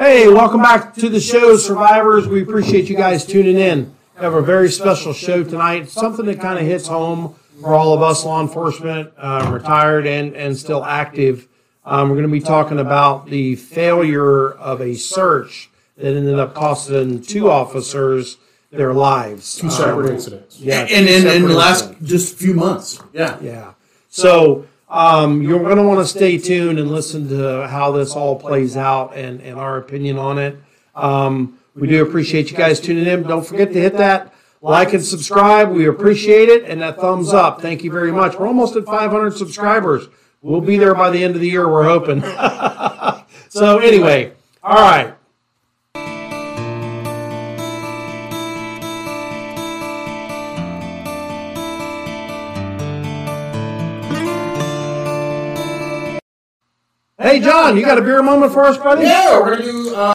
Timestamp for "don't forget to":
33.22-33.80